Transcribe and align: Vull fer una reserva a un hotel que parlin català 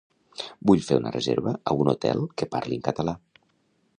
Vull 0.69 0.79
fer 0.85 0.97
una 1.01 1.11
reserva 1.15 1.53
a 1.73 1.77
un 1.85 1.93
hotel 1.93 2.25
que 2.43 2.51
parlin 2.57 2.83
català 2.91 3.17